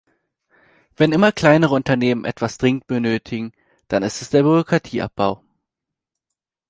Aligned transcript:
Wenn 0.97 1.11
immer 1.11 1.31
kleinere 1.31 1.75
Unternehmen 1.75 2.25
etwas 2.25 2.57
dringend 2.57 2.87
benötigen, 2.87 3.51
dann 3.87 4.01
ist 4.01 4.23
es 4.23 4.31
der 4.31 4.41
Bürokratieabbau. 4.41 5.43